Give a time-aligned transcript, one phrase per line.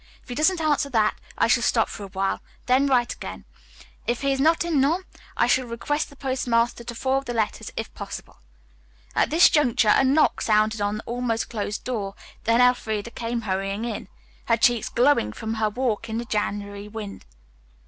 [0.23, 3.45] If he doesn't answer that, I shall stop for a while, then write again.
[4.07, 5.05] If he is not in Nome
[5.37, 8.39] I shall request the post master to forward the letters, if possible."
[9.15, 13.85] At this juncture a knock sounded on the almost closed door, then Elfreda came hurrying
[13.85, 14.07] in,
[14.45, 17.23] her cheeks glowing from her walk in the January wind.